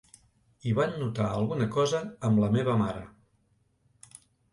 [0.69, 3.05] I van notar alguna cosa amb la meva mare.